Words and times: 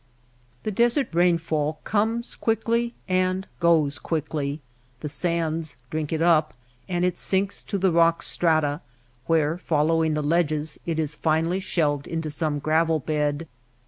The 0.63 0.71
desert 0.71 1.09
rainfall 1.13 1.77
comes 1.83 2.33
quickly 2.33 2.95
and 3.07 3.45
goes 3.59 3.99
quickly. 3.99 4.59
The 5.01 5.09
sands 5.09 5.77
drink 5.91 6.11
it 6.11 6.23
up, 6.23 6.55
and 6.89 7.05
it 7.05 7.19
sinks 7.19 7.61
to 7.61 7.77
the 7.77 7.91
rock 7.91 8.23
strata, 8.23 8.81
where, 9.27 9.59
following 9.59 10.15
the 10.15 10.23
ledges, 10.23 10.79
it 10.87 10.97
is 10.97 11.13
finally 11.13 11.59
shelved 11.59 12.07
into 12.07 12.31
some 12.31 12.57
gravel 12.57 12.97
bed. 12.97 13.47